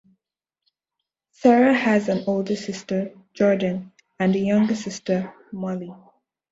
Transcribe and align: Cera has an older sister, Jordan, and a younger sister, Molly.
Cera 1.29 1.75
has 1.75 2.09
an 2.09 2.23
older 2.25 2.55
sister, 2.55 3.13
Jordan, 3.35 3.91
and 4.17 4.35
a 4.35 4.39
younger 4.39 4.73
sister, 4.73 5.31
Molly. 5.51 5.93